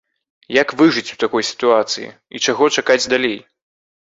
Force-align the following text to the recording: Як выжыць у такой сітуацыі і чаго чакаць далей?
Як 0.61 0.71
выжыць 0.79 1.11
у 1.17 1.19
такой 1.23 1.45
сітуацыі 1.51 2.09
і 2.09 2.37
чаго 2.49 2.71
чакаць 2.79 3.01
далей? 3.13 3.37